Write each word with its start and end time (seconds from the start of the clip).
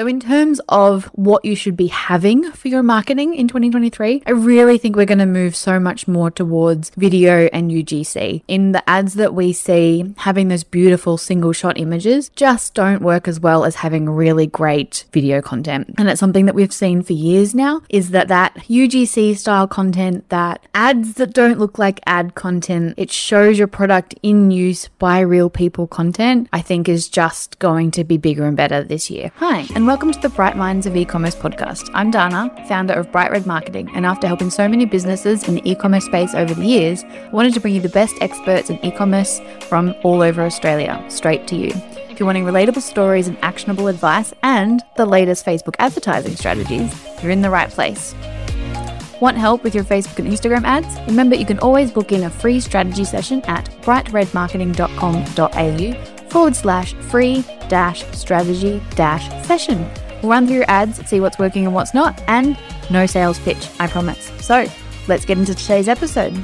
So, 0.00 0.06
in 0.06 0.18
terms 0.18 0.62
of 0.70 1.04
what 1.12 1.44
you 1.44 1.54
should 1.54 1.76
be 1.76 1.88
having 1.88 2.52
for 2.52 2.68
your 2.68 2.82
marketing 2.82 3.34
in 3.34 3.48
2023, 3.48 4.22
I 4.24 4.30
really 4.30 4.78
think 4.78 4.96
we're 4.96 5.04
going 5.04 5.18
to 5.18 5.26
move 5.26 5.54
so 5.54 5.78
much 5.78 6.08
more 6.08 6.30
towards 6.30 6.88
video 6.96 7.50
and 7.52 7.70
UGC. 7.70 8.42
In 8.48 8.72
the 8.72 8.88
ads 8.88 9.12
that 9.16 9.34
we 9.34 9.52
see, 9.52 10.14
having 10.16 10.48
those 10.48 10.64
beautiful 10.64 11.18
single 11.18 11.52
shot 11.52 11.78
images 11.78 12.30
just 12.30 12.72
don't 12.72 13.02
work 13.02 13.28
as 13.28 13.40
well 13.40 13.62
as 13.62 13.74
having 13.74 14.08
really 14.08 14.46
great 14.46 15.04
video 15.12 15.42
content. 15.42 15.92
And 15.98 16.08
it's 16.08 16.18
something 16.18 16.46
that 16.46 16.54
we've 16.54 16.72
seen 16.72 17.02
for 17.02 17.12
years 17.12 17.54
now 17.54 17.82
is 17.90 18.08
that 18.12 18.28
that 18.28 18.54
UGC 18.70 19.36
style 19.36 19.68
content, 19.68 20.26
that 20.30 20.66
ads 20.74 21.12
that 21.16 21.34
don't 21.34 21.58
look 21.58 21.78
like 21.78 22.00
ad 22.06 22.34
content, 22.34 22.94
it 22.96 23.10
shows 23.10 23.58
your 23.58 23.68
product 23.68 24.14
in 24.22 24.50
use 24.50 24.88
by 24.98 25.20
real 25.20 25.50
people 25.50 25.86
content, 25.86 26.48
I 26.54 26.62
think 26.62 26.88
is 26.88 27.06
just 27.06 27.58
going 27.58 27.90
to 27.90 28.02
be 28.02 28.16
bigger 28.16 28.46
and 28.46 28.56
better 28.56 28.82
this 28.82 29.10
year. 29.10 29.30
Hi, 29.36 29.66
and 29.74 29.89
welcome 29.90 30.12
to 30.12 30.20
the 30.20 30.28
Bright 30.28 30.56
Minds 30.56 30.86
of 30.86 30.96
E-commerce 30.96 31.34
podcast. 31.34 31.90
I'm 31.94 32.12
Dana, 32.12 32.48
founder 32.68 32.92
of 32.92 33.10
Bright 33.10 33.32
Red 33.32 33.44
Marketing, 33.44 33.90
and 33.92 34.06
after 34.06 34.28
helping 34.28 34.48
so 34.48 34.68
many 34.68 34.84
businesses 34.84 35.48
in 35.48 35.56
the 35.56 35.68
e-commerce 35.68 36.04
space 36.04 36.32
over 36.32 36.54
the 36.54 36.64
years, 36.64 37.02
I 37.02 37.28
wanted 37.32 37.54
to 37.54 37.60
bring 37.60 37.74
you 37.74 37.80
the 37.80 37.88
best 37.88 38.14
experts 38.20 38.70
in 38.70 38.78
e-commerce 38.84 39.40
from 39.62 39.96
all 40.04 40.22
over 40.22 40.42
Australia, 40.42 41.04
straight 41.08 41.48
to 41.48 41.56
you. 41.56 41.72
If 42.08 42.20
you're 42.20 42.28
wanting 42.28 42.44
relatable 42.44 42.82
stories 42.82 43.26
and 43.26 43.36
actionable 43.42 43.88
advice 43.88 44.32
and 44.44 44.80
the 44.94 45.06
latest 45.06 45.44
Facebook 45.44 45.74
advertising 45.80 46.36
strategies, 46.36 46.94
you're 47.20 47.32
in 47.32 47.42
the 47.42 47.50
right 47.50 47.68
place. 47.68 48.14
Want 49.20 49.38
help 49.38 49.64
with 49.64 49.74
your 49.74 49.82
Facebook 49.82 50.20
and 50.20 50.28
Instagram 50.28 50.62
ads? 50.62 51.00
Remember, 51.08 51.34
you 51.34 51.44
can 51.44 51.58
always 51.58 51.90
book 51.90 52.12
in 52.12 52.22
a 52.22 52.30
free 52.30 52.60
strategy 52.60 53.02
session 53.02 53.42
at 53.46 53.64
brightredmarketing.com.au 53.82 56.19
forward 56.30 56.56
slash 56.56 56.94
free 56.94 57.44
dash 57.68 58.04
strategy 58.12 58.82
dash 58.94 59.28
session. 59.46 59.88
We'll 60.22 60.30
run 60.30 60.46
through 60.46 60.56
your 60.56 60.70
ads, 60.70 61.06
see 61.08 61.20
what's 61.20 61.38
working 61.38 61.64
and 61.64 61.74
what's 61.74 61.94
not, 61.94 62.22
and 62.26 62.58
no 62.90 63.06
sales 63.06 63.38
pitch, 63.38 63.68
I 63.78 63.86
promise. 63.86 64.30
So 64.40 64.66
let's 65.08 65.24
get 65.24 65.38
into 65.38 65.54
today's 65.54 65.88
episode. 65.88 66.34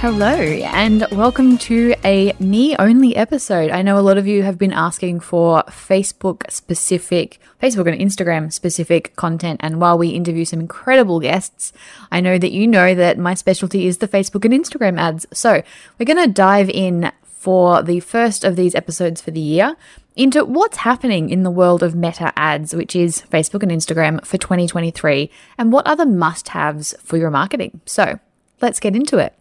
Hello, 0.00 0.30
and 0.30 1.04
welcome 1.10 1.58
to 1.58 1.92
a 2.04 2.32
me 2.38 2.76
only 2.76 3.16
episode. 3.16 3.72
I 3.72 3.82
know 3.82 3.98
a 3.98 4.00
lot 4.00 4.16
of 4.16 4.28
you 4.28 4.44
have 4.44 4.56
been 4.56 4.72
asking 4.72 5.18
for 5.18 5.64
Facebook 5.64 6.48
specific, 6.52 7.40
Facebook 7.60 7.92
and 7.92 8.00
Instagram 8.00 8.52
specific 8.52 9.16
content. 9.16 9.58
And 9.60 9.80
while 9.80 9.98
we 9.98 10.10
interview 10.10 10.44
some 10.44 10.60
incredible 10.60 11.18
guests, 11.18 11.72
I 12.12 12.20
know 12.20 12.38
that 12.38 12.52
you 12.52 12.68
know 12.68 12.94
that 12.94 13.18
my 13.18 13.34
specialty 13.34 13.88
is 13.88 13.98
the 13.98 14.06
Facebook 14.06 14.44
and 14.44 14.54
Instagram 14.54 15.00
ads. 15.00 15.26
So 15.32 15.62
we're 15.98 16.06
going 16.06 16.24
to 16.24 16.32
dive 16.32 16.70
in 16.70 17.10
for 17.48 17.82
the 17.82 17.98
first 17.98 18.44
of 18.44 18.56
these 18.56 18.74
episodes 18.74 19.22
for 19.22 19.30
the 19.30 19.40
year 19.40 19.74
into 20.14 20.44
what's 20.44 20.76
happening 20.76 21.30
in 21.30 21.44
the 21.44 21.50
world 21.50 21.82
of 21.82 21.94
meta 21.94 22.30
ads, 22.36 22.74
which 22.74 22.94
is 22.94 23.22
Facebook 23.22 23.62
and 23.62 23.72
Instagram 23.72 24.22
for 24.22 24.36
2023, 24.36 25.30
and 25.56 25.72
what 25.72 25.88
are 25.88 25.96
the 25.96 26.04
must 26.04 26.48
haves 26.48 26.94
for 27.02 27.16
your 27.16 27.30
marketing. 27.30 27.80
So 27.86 28.20
let's 28.60 28.78
get 28.78 28.94
into 28.94 29.16
it. 29.16 29.32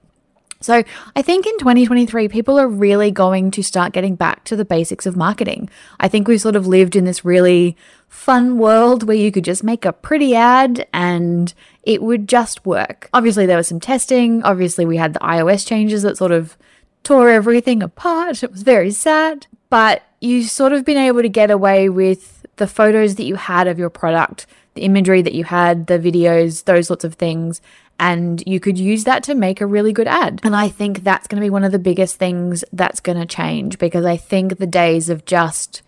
So, 0.61 0.85
I 1.17 1.22
think 1.22 1.45
in 1.45 1.59
2023, 1.59 2.30
people 2.30 2.58
are 2.58 2.69
really 2.69 3.11
going 3.11 3.52
to 3.52 3.61
start 3.61 3.91
getting 3.91 4.16
back 4.16 4.45
to 4.45 4.55
the 4.55 4.63
basics 4.63 5.05
of 5.05 5.17
marketing. 5.17 5.69
I 6.00 6.08
think 6.08 6.30
we've 6.30 6.39
sort 6.39 6.55
of 6.55 6.66
lived 6.66 6.95
in 6.95 7.03
this 7.03 7.25
really 7.25 7.75
fun 8.08 8.58
world 8.58 9.03
where 9.03 9.17
you 9.17 9.33
could 9.33 9.44
just 9.44 9.66
make 9.66 9.83
a 9.83 9.91
pretty 9.91 10.33
ad 10.33 10.88
and 10.94 11.53
it 11.83 12.02
would 12.02 12.30
just 12.30 12.66
work. 12.66 13.09
Obviously, 13.13 13.45
there 13.45 13.58
was 13.58 13.67
some 13.67 13.81
testing. 13.81 14.41
Obviously, 14.44 14.85
we 14.85 14.95
had 14.95 15.11
the 15.11 15.19
iOS 15.19 15.67
changes 15.67 16.03
that 16.03 16.17
sort 16.17 16.31
of 16.31 16.58
tore 17.03 17.30
everything 17.30 17.81
apart. 17.81 18.44
It 18.44 18.52
was 18.52 18.64
very 18.64 18.92
sad. 18.92 19.48
But 19.70 20.03
you 20.22 20.44
sort 20.44 20.73
of 20.73 20.86
been 20.86 20.98
able 20.98 21.22
to 21.22 21.30
get 21.30 21.52
away 21.52 21.90
with 21.90 22.45
the 22.56 22.67
photos 22.67 23.16
that 23.16 23.26
you 23.26 23.36
had 23.36 23.67
of 23.67 23.78
your 23.78 23.90
product, 23.90 24.48
the 24.73 24.81
imagery 24.81 25.22
that 25.22 25.34
you 25.34 25.44
had, 25.44 25.88
the 25.88 26.00
videos, 26.00 26.64
those 26.64 26.88
sorts 26.88 27.03
of 27.03 27.16
things 27.16 27.62
and 28.00 28.44
you 28.45 28.59
could 28.59 28.78
use 28.78 29.03
that 29.06 29.23
to 29.23 29.36
make 29.36 29.62
a 29.62 29.66
really 29.66 29.92
good 29.92 30.08
ad. 30.08 30.40
And 30.44 30.56
I 30.56 30.70
think 30.70 31.03
that's 31.03 31.28
going 31.28 31.41
to 31.41 31.46
be 31.46 31.50
one 31.50 31.63
of 31.63 31.72
the 31.72 31.80
biggest 31.80 32.18
things 32.18 32.63
that's 32.72 33.00
going 33.00 33.18
to 33.18 33.25
change 33.25 33.79
because 33.79 34.06
I 34.06 34.18
think 34.18 34.58
the 34.58 34.68
days 34.68 35.09
of 35.09 35.25
just 35.25 35.81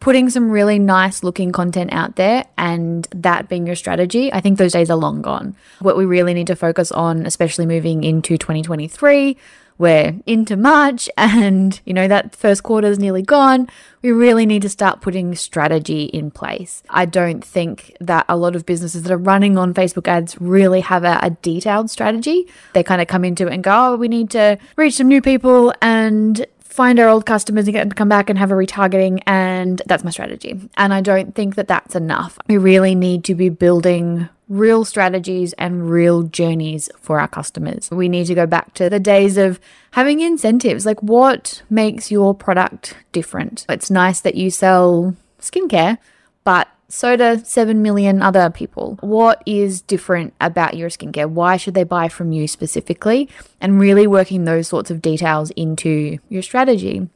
putting 0.00 0.30
some 0.30 0.50
really 0.50 0.78
nice 0.78 1.24
looking 1.24 1.50
content 1.50 1.92
out 1.92 2.14
there 2.14 2.44
and 2.56 3.08
that 3.10 3.48
being 3.48 3.66
your 3.66 3.74
strategy, 3.74 4.32
I 4.32 4.40
think 4.40 4.56
those 4.56 4.72
days 4.72 4.90
are 4.90 4.96
long 4.96 5.22
gone. 5.22 5.56
What 5.80 5.96
we 5.96 6.04
really 6.04 6.34
need 6.34 6.46
to 6.46 6.56
focus 6.56 6.92
on, 6.92 7.26
especially 7.26 7.66
moving 7.66 8.04
into 8.04 8.38
2023, 8.38 9.36
we're 9.78 10.16
into 10.26 10.56
March 10.56 11.08
and, 11.16 11.80
you 11.84 11.94
know, 11.94 12.08
that 12.08 12.34
first 12.34 12.62
quarter 12.62 12.88
is 12.88 12.98
nearly 12.98 13.22
gone. 13.22 13.68
We 14.02 14.12
really 14.12 14.46
need 14.46 14.62
to 14.62 14.68
start 14.68 15.00
putting 15.00 15.34
strategy 15.34 16.04
in 16.04 16.30
place. 16.30 16.82
I 16.90 17.04
don't 17.04 17.44
think 17.44 17.96
that 18.00 18.24
a 18.28 18.36
lot 18.36 18.54
of 18.54 18.66
businesses 18.66 19.02
that 19.04 19.12
are 19.12 19.18
running 19.18 19.56
on 19.56 19.74
Facebook 19.74 20.06
ads 20.06 20.40
really 20.40 20.80
have 20.80 21.04
a, 21.04 21.18
a 21.22 21.30
detailed 21.30 21.90
strategy. 21.90 22.46
They 22.74 22.82
kind 22.82 23.00
of 23.00 23.08
come 23.08 23.24
into 23.24 23.46
it 23.46 23.52
and 23.52 23.64
go, 23.64 23.72
oh, 23.74 23.96
we 23.96 24.08
need 24.08 24.30
to 24.30 24.58
reach 24.76 24.94
some 24.94 25.08
new 25.08 25.22
people 25.22 25.72
and 25.80 26.46
find 26.60 27.00
our 27.00 27.08
old 27.08 27.26
customers 27.26 27.66
and 27.66 27.72
get 27.72 27.80
them 27.80 27.90
to 27.90 27.96
come 27.96 28.08
back 28.08 28.30
and 28.30 28.38
have 28.38 28.52
a 28.52 28.54
retargeting 28.54 29.20
and 29.26 29.82
that's 29.86 30.04
my 30.04 30.10
strategy. 30.10 30.60
And 30.76 30.94
I 30.94 31.00
don't 31.00 31.34
think 31.34 31.56
that 31.56 31.66
that's 31.66 31.96
enough. 31.96 32.38
We 32.46 32.56
really 32.56 32.94
need 32.94 33.24
to 33.24 33.34
be 33.34 33.48
building 33.48 34.28
real 34.48 34.84
strategies 34.84 35.52
and 35.54 35.90
real 35.90 36.22
journeys 36.22 36.88
for 36.98 37.20
our 37.20 37.28
customers. 37.28 37.90
We 37.90 38.08
need 38.08 38.26
to 38.26 38.34
go 38.34 38.46
back 38.46 38.74
to 38.74 38.88
the 38.88 39.00
days 39.00 39.36
of 39.36 39.60
having 39.92 40.20
incentives. 40.20 40.86
Like, 40.86 41.02
what 41.02 41.62
makes 41.68 42.10
your 42.10 42.34
product 42.34 42.94
different? 43.12 43.66
It's 43.68 43.90
nice 43.90 44.20
that 44.20 44.34
you 44.34 44.50
sell 44.50 45.14
skincare, 45.40 45.98
but 46.44 46.68
so 46.88 47.16
do 47.16 47.42
7 47.44 47.82
million 47.82 48.22
other 48.22 48.48
people. 48.48 48.96
What 49.02 49.42
is 49.44 49.82
different 49.82 50.32
about 50.40 50.76
your 50.76 50.88
skincare? 50.88 51.28
Why 51.28 51.58
should 51.58 51.74
they 51.74 51.84
buy 51.84 52.08
from 52.08 52.32
you 52.32 52.48
specifically? 52.48 53.28
And 53.60 53.78
really 53.78 54.06
working 54.06 54.44
those 54.44 54.68
sorts 54.68 54.90
of 54.90 55.02
details 55.02 55.50
into 55.50 56.18
your 56.30 56.40
strategy. 56.42 57.08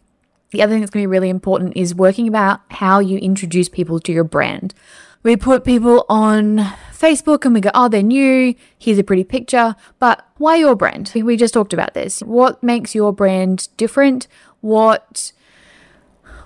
The 0.51 0.63
other 0.63 0.75
thing 0.75 0.81
that's 0.81 0.91
going 0.91 1.03
to 1.03 1.09
be 1.09 1.11
really 1.11 1.31
important 1.31 1.75
is 1.75 1.95
working 1.95 2.29
about 2.29 2.61
how 2.69 2.99
you 2.99 3.17
introduce 3.17 3.71
people 3.71 3.99
to 4.01 4.13
your 4.13 4.25
brand. 4.25 4.75
We 5.23 5.37
put 5.37 5.65
people 5.65 6.05
on 6.09 6.59
Facebook 6.93 7.45
and 7.45 7.55
we 7.55 7.61
go, 7.61 7.71
oh, 7.75 7.89
they're 7.89 8.03
new. 8.03 8.55
Here's 8.79 8.99
a 8.99 9.05
pretty 9.05 9.25
picture. 9.25 9.77
But 9.99 10.27
why 10.39 10.57
your 10.57 10.75
brand? 10.75 11.13
We 11.15 11.37
just 11.37 11.55
talked 11.55 11.73
about 11.73 11.95
this. 11.95 12.21
What 12.21 12.63
makes 12.63 12.95
your 12.95 13.13
brand 13.13 13.69
different? 13.77 14.27
What 14.61 15.33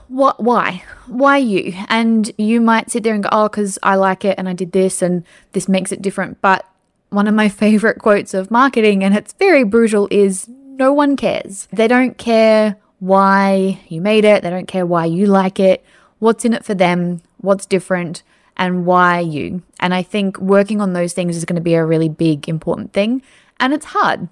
what 0.09 0.41
why 0.43 0.85
why 1.07 1.37
you 1.37 1.73
and 1.89 2.31
you 2.39 2.61
might 2.61 2.91
sit 2.91 3.03
there 3.03 3.15
and 3.15 3.25
go 3.25 3.29
oh 3.33 3.49
because 3.49 3.77
i 3.83 3.97
like 3.97 4.25
it 4.25 4.39
and 4.39 4.49
i 4.49 4.53
did 4.53 4.71
this 4.71 5.03
and 5.03 5.25
this 5.51 5.69
makes 5.69 5.91
it 5.91 6.01
different 6.01 6.41
but 6.41 6.65
one 7.11 7.27
of 7.27 7.35
my 7.35 7.49
favorite 7.65 7.99
quotes 7.99 8.33
of 8.33 8.51
marketing 8.51 9.03
and 9.03 9.17
it's 9.17 9.33
very 9.33 9.65
brutal 9.65 10.07
is 10.11 10.49
no 10.49 10.93
one 10.93 11.17
cares 11.17 11.67
they 11.73 11.89
don't 11.89 12.19
care 12.19 12.77
why 13.01 13.81
you 13.89 14.01
made 14.01 14.25
it 14.25 14.45
they 14.45 14.51
don't 14.51 14.69
care 14.69 14.87
why 14.87 15.05
you 15.05 15.27
like 15.27 15.59
it 15.59 15.85
what's 16.21 16.45
in 16.45 16.55
it 16.55 16.65
for 16.65 16.75
them 16.75 17.21
what's 17.39 17.67
different 17.67 18.23
and 18.57 18.87
why 18.87 19.21
you. 19.21 19.63
And 19.81 19.95
I 19.95 20.03
think 20.03 20.39
working 20.39 20.81
on 20.81 20.93
those 20.93 21.13
things 21.13 21.37
is 21.37 21.45
going 21.45 21.57
to 21.57 21.63
be 21.63 21.75
a 21.75 21.85
really 21.85 22.09
big, 22.09 22.49
important 22.49 22.93
thing. 22.93 23.23
And 23.61 23.73
it's 23.73 23.87
hard. 23.87 24.29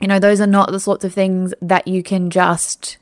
You 0.00 0.06
know, 0.06 0.18
those 0.18 0.40
are 0.40 0.46
not 0.46 0.70
the 0.70 0.80
sorts 0.80 1.04
of 1.04 1.12
things 1.12 1.52
that 1.60 1.88
you 1.88 2.02
can 2.02 2.30
just 2.30 2.98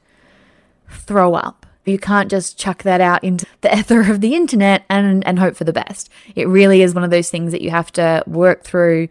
throw 0.89 1.35
up. 1.35 1.67
You 1.85 1.99
can't 1.99 2.31
just 2.31 2.59
chuck 2.59 2.83
that 2.83 3.01
out 3.01 3.23
into 3.23 3.47
the 3.61 3.77
ether 3.79 4.11
of 4.11 4.21
the 4.21 4.35
internet 4.35 4.85
and, 4.89 5.25
and 5.27 5.39
hope 5.39 5.57
for 5.57 5.65
the 5.65 5.73
best. 5.73 6.11
It 6.35 6.49
really 6.49 6.83
is 6.83 6.95
one 6.95 7.05
of 7.05 7.11
those 7.11 7.31
things 7.31 7.53
that 7.53 7.63
you 7.63 7.71
have 7.71 7.93
to 7.93 8.25
work 8.27 8.65
through. 8.65 9.09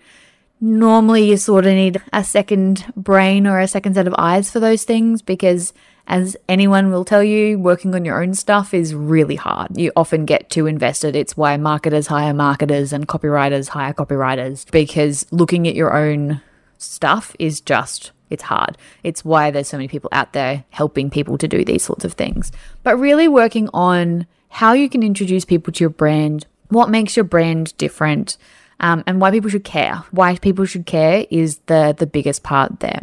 Normally, 0.59 1.29
you 1.29 1.38
sort 1.38 1.65
of 1.65 1.73
need 1.73 2.01
a 2.11 2.23
second 2.23 2.91
brain 2.95 3.47
or 3.47 3.59
a 3.59 3.67
second 3.67 3.94
set 3.94 4.07
of 4.07 4.15
eyes 4.17 4.51
for 4.51 4.59
those 4.59 4.83
things 4.83 5.21
because 5.21 5.73
as 6.07 6.38
anyone 6.47 6.91
will 6.91 7.05
tell 7.05 7.23
you, 7.23 7.57
working 7.57 7.95
on 7.95 8.05
your 8.05 8.21
own 8.21 8.33
stuff 8.33 8.73
is 8.73 8.93
really 8.93 9.35
hard. 9.35 9.77
You 9.77 9.91
often 9.95 10.25
get 10.25 10.49
too 10.49 10.67
invested. 10.67 11.16
It's 11.16 11.35
why 11.35 11.57
marketers 11.57 12.07
hire 12.07 12.33
marketers 12.33 12.94
and 12.94 13.07
copywriters 13.07 13.69
hire 13.69 13.94
copywriters 13.94 14.69
because 14.69 15.25
looking 15.31 15.68
at 15.68 15.75
your 15.75 15.95
own 15.97 16.41
stuff 16.77 17.35
is 17.39 17.62
just 17.62 18.12
it's 18.30 18.44
hard. 18.44 18.77
It's 19.03 19.24
why 19.24 19.51
there's 19.51 19.68
so 19.68 19.77
many 19.77 19.88
people 19.88 20.09
out 20.12 20.33
there 20.33 20.63
helping 20.71 21.09
people 21.09 21.38
to 21.38 21.47
do 21.47 21.63
these 21.63 21.83
sorts 21.83 22.06
of 22.06 22.13
things. 22.13 22.51
But 22.83 22.97
really 22.97 23.27
working 23.27 23.69
on 23.74 24.25
how 24.50 24.74
you 24.74 24.89
can 24.89 25.03
introduce 25.03 25.45
people 25.45 25.71
to 25.74 25.83
your 25.83 25.89
brand, 25.89 26.45
what 26.69 26.89
makes 26.89 27.15
your 27.15 27.24
brand 27.24 27.77
different, 27.77 28.38
um, 28.80 29.03
and 29.07 29.21
why 29.21 29.31
people 29.31 29.50
should 29.50 29.63
care. 29.63 30.03
Why 30.12 30.38
people 30.38 30.65
should 30.65 30.85
care 30.85 31.25
is 31.30 31.59
the 31.68 31.95
the 31.97 32.07
biggest 32.07 32.44
part 32.44 32.80
there. 32.80 33.01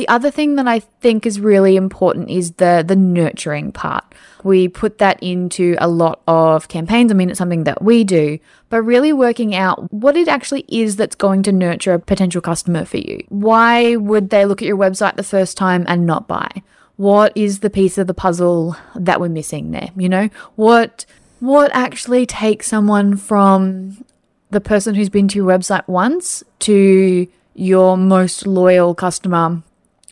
The 0.00 0.08
other 0.08 0.30
thing 0.30 0.56
that 0.56 0.66
I 0.66 0.78
think 0.78 1.26
is 1.26 1.40
really 1.40 1.76
important 1.76 2.30
is 2.30 2.52
the 2.52 2.82
the 2.86 2.96
nurturing 2.96 3.70
part. 3.70 4.02
We 4.42 4.66
put 4.66 4.96
that 4.96 5.22
into 5.22 5.76
a 5.78 5.88
lot 5.88 6.22
of 6.26 6.68
campaigns. 6.68 7.12
I 7.12 7.14
mean, 7.14 7.28
it's 7.28 7.36
something 7.36 7.64
that 7.64 7.82
we 7.82 8.02
do, 8.02 8.38
but 8.70 8.80
really 8.80 9.12
working 9.12 9.54
out 9.54 9.92
what 9.92 10.16
it 10.16 10.26
actually 10.26 10.64
is 10.68 10.96
that's 10.96 11.14
going 11.14 11.42
to 11.42 11.52
nurture 11.52 11.92
a 11.92 11.98
potential 11.98 12.40
customer 12.40 12.86
for 12.86 12.96
you. 12.96 13.22
Why 13.28 13.96
would 13.96 14.30
they 14.30 14.46
look 14.46 14.62
at 14.62 14.68
your 14.68 14.78
website 14.78 15.16
the 15.16 15.22
first 15.22 15.58
time 15.58 15.84
and 15.86 16.06
not 16.06 16.26
buy? 16.26 16.48
What 16.96 17.36
is 17.36 17.60
the 17.60 17.68
piece 17.68 17.98
of 17.98 18.06
the 18.06 18.14
puzzle 18.14 18.76
that 18.94 19.20
we're 19.20 19.28
missing 19.28 19.70
there? 19.72 19.90
You 19.98 20.08
know, 20.08 20.30
what 20.56 21.04
What 21.40 21.70
actually 21.74 22.24
takes 22.24 22.68
someone 22.68 23.18
from 23.18 24.02
the 24.50 24.62
person 24.62 24.94
who's 24.94 25.10
been 25.10 25.28
to 25.28 25.36
your 25.36 25.46
website 25.46 25.86
once 25.88 26.42
to 26.60 27.26
your 27.54 27.98
most 27.98 28.46
loyal 28.46 28.94
customer 28.94 29.62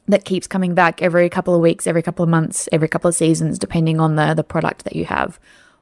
that 0.09 0.25
keeps 0.25 0.47
coming 0.47 0.75
back 0.75 1.03
every 1.03 1.29
couple 1.29 1.55
of 1.55 1.61
weeks, 1.61 1.87
every 1.87 2.03
couple 2.03 2.23
of 2.23 2.29
months, 2.29 2.69
every 2.73 2.89
couple 2.89 3.09
of 3.09 3.15
seasons, 3.15 3.59
depending 3.59 4.01
on 4.01 4.17
the, 4.17 4.35
the 4.35 4.43
product 4.43 4.85
that 4.85 4.97
you 4.97 5.05
have. 5.05 5.39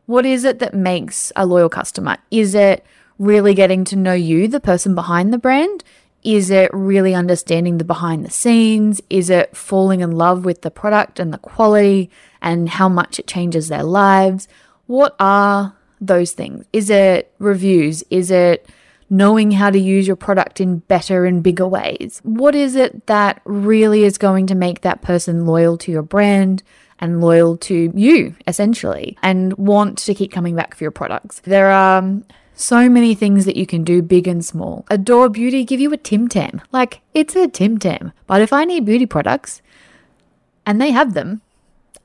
What 0.06 0.26
is 0.26 0.44
it 0.44 0.58
that 0.58 0.74
makes 0.74 1.32
a 1.36 1.46
loyal 1.46 1.68
customer? 1.68 2.16
Is 2.30 2.54
it 2.54 2.84
really 3.18 3.54
getting 3.54 3.84
to 3.84 3.96
know 3.96 4.12
you, 4.12 4.48
the 4.48 4.60
person 4.60 4.94
behind 4.94 5.32
the 5.32 5.38
brand? 5.38 5.84
Is 6.22 6.50
it 6.50 6.70
really 6.72 7.14
understanding 7.14 7.78
the 7.78 7.84
behind 7.84 8.24
the 8.24 8.30
scenes? 8.30 9.00
Is 9.08 9.30
it 9.30 9.56
falling 9.56 10.00
in 10.00 10.12
love 10.12 10.44
with 10.44 10.62
the 10.62 10.72
product 10.72 11.20
and 11.20 11.32
the 11.32 11.38
quality 11.38 12.10
and 12.42 12.68
how 12.68 12.88
much 12.88 13.20
it 13.20 13.28
changes 13.28 13.68
their 13.68 13.84
lives? 13.84 14.48
What 14.86 15.14
are 15.20 15.76
those 16.00 16.32
things? 16.32 16.64
Is 16.72 16.90
it 16.90 17.32
reviews? 17.38 18.02
Is 18.10 18.30
it 18.30 18.68
knowing 19.08 19.52
how 19.52 19.70
to 19.70 19.78
use 19.78 20.06
your 20.06 20.16
product 20.16 20.60
in 20.60 20.78
better 20.78 21.24
and 21.24 21.42
bigger 21.42 21.66
ways? 21.66 22.20
What 22.24 22.54
is 22.54 22.74
it 22.74 23.06
that 23.06 23.40
really 23.44 24.04
is 24.04 24.18
going 24.18 24.46
to 24.48 24.54
make 24.54 24.80
that 24.80 25.02
person 25.02 25.46
loyal 25.46 25.78
to 25.78 25.92
your 25.92 26.02
brand? 26.02 26.62
And 26.98 27.20
loyal 27.20 27.58
to 27.58 27.92
you, 27.94 28.34
essentially, 28.46 29.18
and 29.22 29.52
want 29.58 29.98
to 29.98 30.14
keep 30.14 30.32
coming 30.32 30.56
back 30.56 30.74
for 30.74 30.82
your 30.82 30.90
products. 30.90 31.40
There 31.40 31.70
are 31.70 32.22
so 32.54 32.88
many 32.88 33.14
things 33.14 33.44
that 33.44 33.56
you 33.56 33.66
can 33.66 33.84
do, 33.84 34.00
big 34.00 34.26
and 34.26 34.42
small. 34.42 34.86
Adore 34.88 35.28
Beauty 35.28 35.62
give 35.62 35.78
you 35.78 35.92
a 35.92 35.98
Tim 35.98 36.26
Tam. 36.26 36.62
Like, 36.72 37.02
it's 37.12 37.36
a 37.36 37.48
Tim 37.48 37.76
Tam. 37.76 38.12
But 38.26 38.40
if 38.40 38.50
I 38.50 38.64
need 38.64 38.86
beauty 38.86 39.04
products 39.04 39.60
and 40.64 40.80
they 40.80 40.90
have 40.90 41.12
them, 41.12 41.42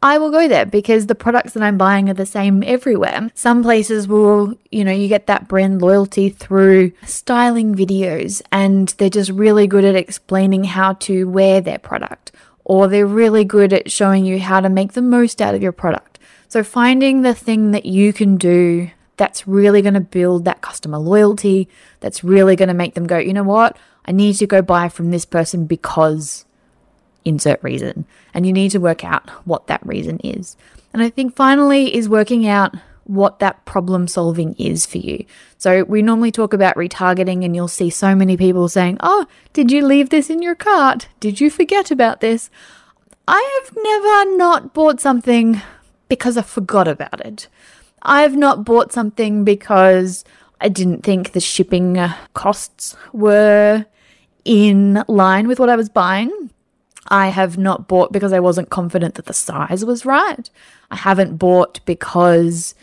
I 0.04 0.18
will 0.18 0.32
go 0.32 0.48
there 0.48 0.66
because 0.66 1.06
the 1.06 1.14
products 1.14 1.54
that 1.54 1.62
I'm 1.62 1.78
buying 1.78 2.10
are 2.10 2.16
the 2.16 2.26
same 2.26 2.64
everywhere. 2.64 3.30
Some 3.36 3.62
places 3.62 4.08
will, 4.08 4.56
you 4.72 4.84
know, 4.84 4.92
you 4.92 5.08
get 5.08 5.28
that 5.28 5.48
brand 5.48 5.80
loyalty 5.80 6.30
through 6.30 6.94
styling 7.06 7.76
videos 7.76 8.42
and 8.52 8.90
they're 8.98 9.12
just 9.12 9.30
really 9.30 9.68
good 9.68 9.86
at 9.86 9.96
explaining 9.96 10.64
how 10.64 10.94
to 10.94 11.30
wear 11.30 11.62
their 11.62 11.78
product 11.78 12.32
or 12.66 12.88
they're 12.88 13.06
really 13.06 13.44
good 13.44 13.74
at 13.74 13.92
showing 13.92 14.26
you 14.26 14.40
how 14.40 14.60
to 14.60 14.70
make 14.70 14.94
the 14.94 15.04
most 15.04 15.40
out 15.40 15.54
of 15.54 15.62
your 15.62 15.72
product. 15.72 16.18
So 16.48 16.64
finding 16.64 17.22
the 17.22 17.36
thing 17.36 17.70
that 17.72 17.86
you 17.86 18.12
can 18.12 18.38
do 18.38 18.90
that's 19.18 19.48
really 19.48 19.84
going 19.84 19.94
to 19.94 20.00
build 20.00 20.46
that 20.46 20.62
customer 20.62 20.98
loyalty, 20.98 21.70
that's 22.00 22.24
really 22.24 22.56
going 22.56 22.70
to 22.70 22.74
make 22.74 22.96
them 22.96 23.06
go, 23.06 23.20
you 23.20 23.34
know 23.34 23.44
what? 23.44 23.78
I 24.06 24.14
need 24.14 24.34
to 24.38 24.48
go 24.48 24.64
buy 24.64 24.90
from 24.90 25.12
this 25.12 25.26
person 25.26 25.68
because 25.68 26.46
insert 27.26 27.62
reason. 27.64 28.06
And 28.34 28.46
you 28.46 28.54
need 28.54 28.72
to 28.72 28.80
work 28.80 29.04
out 29.04 29.30
what 29.46 29.68
that 29.68 29.86
reason 29.86 30.20
is. 30.20 30.56
And 30.94 31.02
I 31.02 31.10
think 31.10 31.36
finally 31.36 31.96
is 31.96 32.10
working 32.10 32.48
out 32.48 32.76
what 33.06 33.40
that 33.40 33.66
problem 33.66 34.08
solving 34.08 34.54
is 34.54 34.86
for 34.86 34.98
you. 34.98 35.26
So 35.58 35.84
we 35.84 36.02
normally 36.02 36.32
talk 36.32 36.54
about 36.54 36.76
retargeting, 36.76 37.44
and 37.44 37.56
you'll 37.56 37.68
see 37.68 37.90
so 37.90 38.16
many 38.16 38.38
people 38.38 38.70
saying, 38.70 38.98
Oh, 39.02 39.26
did 39.54 39.72
you 39.72 39.86
leave 39.86 40.10
this 40.10 40.30
in 40.30 40.42
your 40.42 40.56
cart? 40.56 41.08
Did 41.20 41.42
you 41.42 41.50
forget 41.50 41.92
about 41.92 42.22
this? 42.22 42.50
I 43.28 43.62
have 43.64 43.76
never 43.76 44.38
not 44.38 44.74
bought 44.74 45.00
something 45.00 45.62
because 46.10 46.38
I 46.38 46.42
forgot 46.42 46.88
about 46.88 47.26
it. 47.26 47.48
I've 48.02 48.36
not 48.36 48.66
bought 48.66 48.92
something 48.92 49.44
because 49.44 50.26
I 50.60 50.70
didn't 50.70 51.04
think 51.04 51.32
the 51.32 51.40
shipping 51.40 51.98
costs 52.34 52.96
were 53.14 53.86
in 54.44 55.04
line 55.08 55.48
with 55.48 55.60
what 55.60 55.70
I 55.70 55.76
was 55.76 55.90
buying. 55.90 56.41
I 57.08 57.30
have 57.30 57.58
not 57.58 57.88
bought 57.88 58.12
because 58.12 58.34
I 58.34 58.40
wasn't 58.40 58.70
confident 58.70 59.16
that 59.16 59.26
the 59.26 59.34
size 59.34 59.84
was 59.84 60.06
right. 60.06 60.50
I 60.90 60.98
haven't 60.98 61.38
bought 61.38 61.80
because 61.86 62.76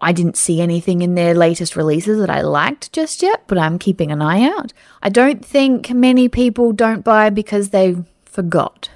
I 0.00 0.12
didn't 0.12 0.36
see 0.36 0.60
anything 0.60 1.00
in 1.00 1.14
their 1.14 1.34
latest 1.34 1.76
releases 1.76 2.20
that 2.20 2.28
I 2.28 2.42
liked 2.42 2.92
just 2.92 3.22
yet, 3.22 3.44
but 3.46 3.56
I'm 3.56 3.78
keeping 3.78 4.12
an 4.12 4.20
eye 4.20 4.42
out. 4.42 4.72
I 5.02 5.08
don't 5.08 5.44
think 5.44 5.90
many 5.90 6.28
people 6.28 6.72
don't 6.72 7.02
buy 7.02 7.30
because 7.30 7.70
they 7.70 7.96
forgot. 8.24 8.90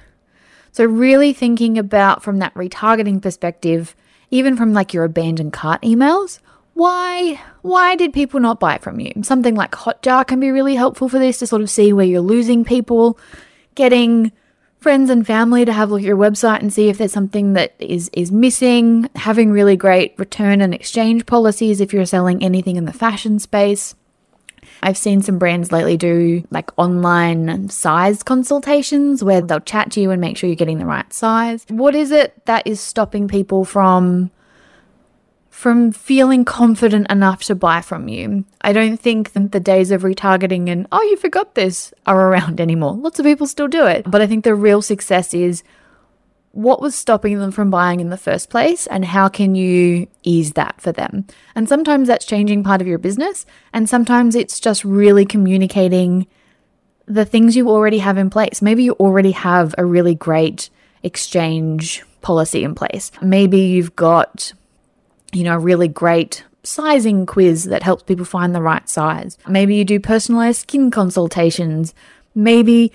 So, 0.70 0.84
really 0.84 1.32
thinking 1.32 1.78
about 1.78 2.22
from 2.22 2.40
that 2.40 2.54
retargeting 2.54 3.22
perspective, 3.22 3.96
even 4.30 4.56
from 4.56 4.74
like 4.74 4.92
your 4.92 5.04
abandoned 5.04 5.52
cart 5.54 5.80
emails, 5.82 6.40
why 6.74 7.40
why 7.62 7.96
did 7.96 8.12
people 8.12 8.38
not 8.38 8.60
buy 8.60 8.78
from 8.78 9.00
you? 9.00 9.12
Something 9.22 9.54
like 9.54 9.72
Hotjar 9.72 10.26
can 10.26 10.38
be 10.40 10.50
really 10.50 10.76
helpful 10.76 11.08
for 11.08 11.18
this 11.18 11.38
to 11.38 11.46
sort 11.46 11.62
of 11.62 11.70
see 11.70 11.92
where 11.92 12.06
you're 12.06 12.20
losing 12.20 12.64
people 12.64 13.18
getting 13.78 14.32
friends 14.80 15.08
and 15.08 15.26
family 15.26 15.64
to 15.64 15.72
have 15.72 15.88
a 15.88 15.92
look 15.94 16.02
at 16.02 16.06
your 16.06 16.16
website 16.16 16.60
and 16.60 16.72
see 16.72 16.88
if 16.88 16.98
there's 16.98 17.12
something 17.12 17.54
that 17.54 17.74
is 17.78 18.10
is 18.12 18.30
missing, 18.30 19.08
having 19.14 19.50
really 19.50 19.76
great 19.76 20.14
return 20.18 20.60
and 20.60 20.74
exchange 20.74 21.24
policies 21.24 21.80
if 21.80 21.92
you're 21.92 22.04
selling 22.04 22.42
anything 22.42 22.76
in 22.76 22.84
the 22.84 22.92
fashion 22.92 23.38
space. 23.38 23.94
I've 24.82 24.98
seen 24.98 25.22
some 25.22 25.38
brands 25.38 25.72
lately 25.72 25.96
do 25.96 26.46
like 26.50 26.70
online 26.76 27.68
size 27.68 28.22
consultations 28.22 29.24
where 29.24 29.40
they'll 29.40 29.60
chat 29.60 29.92
to 29.92 30.00
you 30.00 30.10
and 30.10 30.20
make 30.20 30.36
sure 30.36 30.48
you're 30.48 30.56
getting 30.56 30.78
the 30.78 30.86
right 30.86 31.12
size. 31.12 31.64
What 31.68 31.94
is 31.94 32.10
it 32.10 32.44
that 32.46 32.66
is 32.66 32.80
stopping 32.80 33.28
people 33.28 33.64
from 33.64 34.30
from 35.58 35.90
feeling 35.90 36.44
confident 36.44 37.10
enough 37.10 37.42
to 37.42 37.52
buy 37.52 37.80
from 37.80 38.06
you. 38.06 38.44
I 38.60 38.72
don't 38.72 38.96
think 38.96 39.32
that 39.32 39.50
the 39.50 39.58
days 39.58 39.90
of 39.90 40.02
retargeting 40.02 40.68
and, 40.68 40.86
oh, 40.92 41.02
you 41.02 41.16
forgot 41.16 41.56
this 41.56 41.92
are 42.06 42.28
around 42.28 42.60
anymore. 42.60 42.92
Lots 42.92 43.18
of 43.18 43.24
people 43.24 43.48
still 43.48 43.66
do 43.66 43.84
it. 43.84 44.08
But 44.08 44.22
I 44.22 44.28
think 44.28 44.44
the 44.44 44.54
real 44.54 44.82
success 44.82 45.34
is 45.34 45.64
what 46.52 46.80
was 46.80 46.94
stopping 46.94 47.40
them 47.40 47.50
from 47.50 47.70
buying 47.72 47.98
in 47.98 48.08
the 48.08 48.16
first 48.16 48.50
place 48.50 48.86
and 48.86 49.04
how 49.04 49.26
can 49.26 49.56
you 49.56 50.06
ease 50.22 50.52
that 50.52 50.80
for 50.80 50.92
them? 50.92 51.26
And 51.56 51.68
sometimes 51.68 52.06
that's 52.06 52.24
changing 52.24 52.62
part 52.62 52.80
of 52.80 52.86
your 52.86 52.98
business, 52.98 53.44
and 53.72 53.88
sometimes 53.88 54.36
it's 54.36 54.60
just 54.60 54.84
really 54.84 55.26
communicating 55.26 56.28
the 57.06 57.24
things 57.24 57.56
you 57.56 57.68
already 57.68 57.98
have 57.98 58.16
in 58.16 58.30
place. 58.30 58.62
Maybe 58.62 58.84
you 58.84 58.92
already 58.92 59.32
have 59.32 59.74
a 59.76 59.84
really 59.84 60.14
great 60.14 60.70
exchange 61.02 62.04
policy 62.20 62.62
in 62.62 62.76
place. 62.76 63.10
Maybe 63.20 63.58
you've 63.58 63.96
got 63.96 64.52
you 65.32 65.44
know, 65.44 65.54
a 65.54 65.58
really 65.58 65.88
great 65.88 66.44
sizing 66.62 67.26
quiz 67.26 67.64
that 67.64 67.82
helps 67.82 68.02
people 68.02 68.24
find 68.24 68.54
the 68.54 68.62
right 68.62 68.88
size. 68.88 69.38
Maybe 69.48 69.76
you 69.76 69.84
do 69.84 70.00
personalized 70.00 70.60
skin 70.60 70.90
consultations. 70.90 71.94
Maybe 72.34 72.92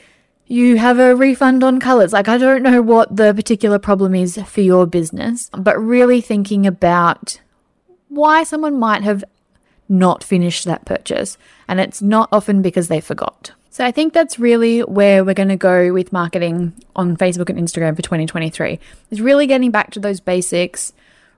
you 0.48 0.78
have 0.78 1.00
a 1.00 1.16
refund 1.16 1.64
on 1.64 1.80
colors. 1.80 2.14
Like, 2.14 2.28
I 2.28 2.38
don't 2.38 2.64
know 2.64 2.82
what 2.82 3.16
the 3.16 3.34
particular 3.34 3.80
problem 3.80 4.14
is 4.14 4.38
for 4.38 4.62
your 4.62 4.86
business, 4.86 5.50
but 5.58 5.78
really 5.80 6.22
thinking 6.22 6.68
about 6.68 7.40
why 8.10 8.44
someone 8.44 8.78
might 8.80 9.04
have 9.04 9.24
not 9.90 10.24
finished 10.24 10.66
that 10.66 10.86
purchase. 10.86 11.38
And 11.68 11.80
it's 11.80 12.02
not 12.02 12.30
often 12.32 12.62
because 12.62 12.88
they 12.88 13.02
forgot. 13.02 13.52
So 13.70 13.84
I 13.84 13.92
think 13.92 14.14
that's 14.14 14.38
really 14.38 14.82
where 14.82 15.24
we're 15.24 15.34
going 15.34 15.50
to 15.50 15.56
go 15.56 15.92
with 15.92 16.14
marketing 16.14 16.74
on 16.96 17.18
Facebook 17.18 17.50
and 17.50 17.58
Instagram 17.58 17.96
for 17.96 18.04
2023. 18.04 18.80
Is 19.10 19.22
really 19.22 19.48
getting 19.48 19.72
back 19.72 19.90
to 19.92 20.00
those 20.00 20.20
basics, 20.20 20.94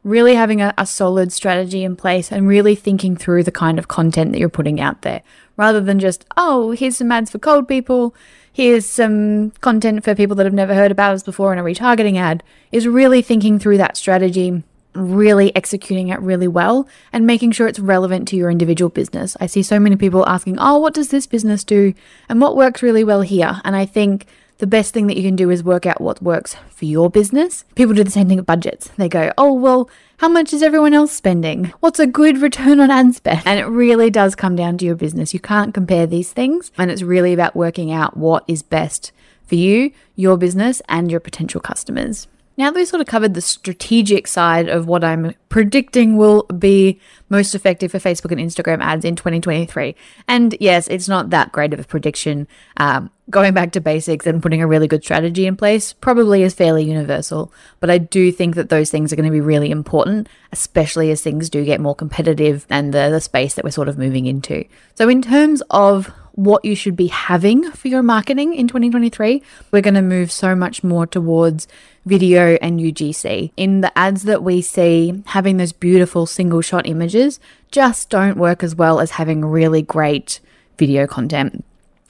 really 0.06 0.36
having 0.36 0.62
a, 0.62 0.72
a, 0.78 0.86
solid 0.86 1.34
strategy 1.34 1.84
in 1.84 1.96
place 1.96 2.32
and 2.32 2.48
really 2.48 2.76
thinking 2.76 3.18
through 3.18 3.44
the 3.44 3.52
kind 3.52 3.80
of 3.80 3.88
content 3.88 4.32
that 4.32 4.40
you're 4.40 4.48
putting 4.48 4.80
out 4.80 5.02
there 5.02 5.22
rather 5.58 5.82
than 5.82 6.00
just, 6.00 6.26
oh, 6.38 6.72
here's 6.72 6.98
some 6.98 7.12
ads 7.12 7.32
for 7.32 7.40
cold 7.40 7.68
people, 7.68 8.14
here's 8.54 8.86
some 8.86 9.50
content 9.62 10.04
for 10.04 10.14
people 10.14 10.36
that 10.36 10.46
have 10.46 10.54
never 10.54 10.76
heard 10.76 10.92
about 10.92 11.16
us 11.16 11.24
before 11.24 11.52
in 11.52 11.58
a 11.58 11.64
retargeting 11.64 12.18
ad, 12.18 12.44
is 12.72 12.88
really 12.88 13.22
thinking 13.24 13.58
through 13.58 13.78
that 13.78 13.98
strategy. 13.98 14.64
Really 14.94 15.54
executing 15.58 16.08
it 16.08 16.22
really 16.22 16.48
well 16.48 16.88
and 17.12 17.28
making 17.28 17.52
sure 17.52 17.68
it's 17.68 17.80
relevant 17.80 18.30
to 18.30 18.38
your 18.38 18.50
individual 18.50 18.88
business. 18.88 19.36
I 19.42 19.48
see 19.48 19.62
so 19.62 19.78
many 19.78 19.98
people 19.98 20.26
asking, 20.26 20.58
Oh, 20.58 20.78
what 20.78 20.94
does 20.94 21.10
this 21.10 21.28
business 21.28 21.66
do? 21.66 21.94
And 22.30 22.40
what 22.40 22.56
works 22.56 22.82
really 22.82 23.04
well 23.04 23.20
here? 23.20 23.60
And 23.66 23.76
I 23.76 23.86
think 23.86 24.26
the 24.58 24.68
best 24.68 24.94
thing 24.94 25.08
that 25.08 25.18
you 25.18 25.24
can 25.24 25.36
do 25.36 25.50
is 25.50 25.64
work 25.64 25.86
out 25.86 26.00
what 26.00 26.22
works 26.22 26.56
for 26.70 26.86
your 26.86 27.10
business. 27.10 27.66
People 27.76 27.94
do 27.94 28.04
the 28.04 28.12
same 28.12 28.28
thing 28.28 28.38
with 28.38 28.46
budgets. 28.46 28.90
They 28.98 29.10
go, 29.10 29.32
oh, 29.38 29.54
well, 29.54 29.90
how 30.18 30.30
much 30.30 30.54
is 30.54 30.64
everyone 30.64 30.94
else 30.94 31.12
spending? 31.12 31.74
What's 31.82 32.00
a 32.00 32.08
good 32.08 32.38
return 32.38 32.80
on 32.80 32.90
ad 32.90 33.14
spend? 33.16 33.42
And 33.46 33.60
it 33.60 33.66
really 33.66 34.10
does 34.10 34.34
come 34.36 34.56
down 34.56 34.78
to 34.78 34.86
your 34.86 34.96
business. 34.96 35.34
You 35.34 35.42
can't 35.42 35.74
compare 35.74 36.08
these 36.08 36.32
things. 36.32 36.72
And 36.78 36.90
it's 36.90 37.02
really 37.02 37.34
about 37.34 37.56
working 37.56 37.92
out 37.92 38.16
what 38.16 38.46
is 38.48 38.64
best 38.64 39.12
for 39.44 39.56
you, 39.56 39.92
your 40.16 40.38
business, 40.38 40.82
and 40.88 41.12
your 41.12 41.20
potential 41.20 41.60
customers. 41.60 42.28
Now 42.58 42.72
that 42.72 42.76
we've 42.76 42.88
sort 42.88 43.02
of 43.02 43.08
covered 43.08 43.34
the 43.34 43.42
strategic 43.42 44.28
side 44.28 44.70
of 44.70 44.88
what 44.88 45.04
I'm 45.04 45.34
predicting 45.50 46.16
will 46.16 46.44
be 46.44 47.00
most 47.30 47.54
effective 47.54 47.92
for 47.92 48.00
Facebook 48.00 48.32
and 48.32 48.40
Instagram 48.40 48.82
ads 48.82 49.04
in 49.04 49.16
2023, 49.16 49.94
and 50.28 50.56
yes, 50.60 50.88
it's 50.88 51.10
not 51.10 51.32
that 51.32 51.52
great 51.52 51.74
of 51.74 51.80
a 51.80 51.84
prediction. 51.84 52.48
Um, 52.78 53.10
going 53.30 53.54
back 53.54 53.72
to 53.74 53.82
basics 53.82 54.26
and 54.26 54.42
putting 54.42 54.62
a 54.62 54.68
really 54.68 54.88
good 54.88 55.04
strategy 55.04 55.48
in 55.48 55.58
place 55.58 55.92
probably 55.92 56.44
is 56.44 56.54
fairly 56.54 56.86
universal, 56.86 57.52
but 57.80 57.90
I 57.90 57.98
do 57.98 58.32
think 58.32 58.56
that 58.56 58.70
those 58.70 58.90
things 58.90 59.12
are 59.12 59.16
going 59.18 59.26
to 59.26 59.32
be 59.32 59.42
really 59.42 59.72
important, 59.72 60.30
especially 60.54 61.12
as 61.12 61.22
things 61.22 61.50
do 61.50 61.66
get 61.66 61.82
more 61.82 61.96
competitive 61.96 62.66
and 62.70 62.94
the, 62.94 63.10
the 63.10 63.20
space 63.20 63.56
that 63.56 63.66
we're 63.66 63.72
sort 63.72 63.90
of 63.90 63.98
moving 63.98 64.28
into. 64.28 64.64
So, 64.94 65.10
in 65.10 65.22
terms 65.22 65.62
of 65.72 66.12
what 66.36 66.64
you 66.66 66.76
should 66.76 66.96
be 66.96 67.08
having 67.08 67.72
for 67.72 67.88
your 67.88 68.04
marketing 68.04 68.54
in 68.54 68.68
2023. 68.68 69.42
We're 69.72 69.82
going 69.82 69.94
to 69.94 70.02
move 70.02 70.32
so 70.32 70.54
much 70.54 70.84
more 70.84 71.08
towards 71.08 71.68
video 72.06 72.58
and 72.62 72.80
UGC. 72.80 73.52
In 73.58 73.82
the 73.82 73.98
ads 73.98 74.24
that 74.24 74.44
we 74.44 74.62
see, 74.62 75.24
having 75.28 75.58
those 75.58 75.72
beautiful 75.72 76.26
single 76.26 76.62
shot 76.62 76.88
images 76.88 77.40
just 77.72 78.10
don't 78.10 78.38
work 78.38 78.64
as 78.64 78.76
well 78.76 79.00
as 79.00 79.12
having 79.12 79.46
really 79.46 79.82
great 79.82 80.42
video 80.78 81.08
content. 81.08 81.64